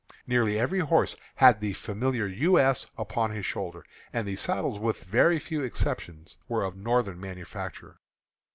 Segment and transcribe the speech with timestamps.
[0.25, 2.57] Nearly every horse had the familiar "U.
[2.57, 7.99] S." upon his shoulder; and the saddles, with very few exceptions, were of Northern manufacture.